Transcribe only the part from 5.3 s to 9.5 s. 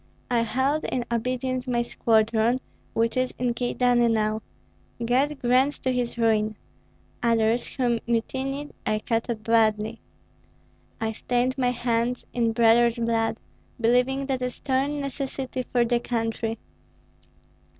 grant to his ruin! Others, who mutinied, I cut up